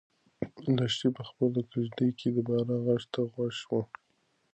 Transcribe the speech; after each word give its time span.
لښتې 0.77 1.07
په 1.15 1.23
خپله 1.29 1.59
کيږدۍ 1.71 2.09
کې 2.19 2.27
د 2.31 2.37
باران 2.47 2.79
غږ 2.85 3.03
ته 3.13 3.19
غوږ 3.31 3.51
شو. 3.61 3.79